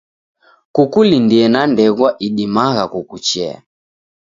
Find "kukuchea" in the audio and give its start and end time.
2.93-3.55